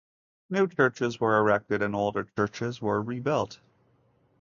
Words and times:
New 0.49 0.67
churches 0.67 1.19
were 1.19 1.37
erected 1.37 1.83
and 1.83 1.93
older 1.93 2.23
churches 2.23 2.81
were 2.81 2.99
rebuilt. 3.03 3.59